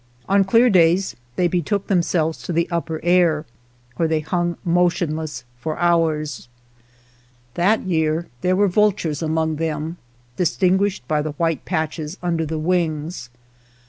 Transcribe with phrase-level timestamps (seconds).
[0.27, 3.45] On clear days they betook them selves to the upper air,
[3.97, 6.49] where they hung motionless for hours.
[7.53, 9.97] That year there were vultures among them,
[10.37, 13.29] distinguished by the white patches under the wings.